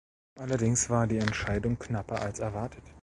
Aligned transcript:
Allerdings 0.39 0.89
war 0.89 1.05
die 1.05 1.19
Entscheidung 1.19 1.77
knapper 1.77 2.23
als 2.23 2.39
erwartet. 2.39 2.83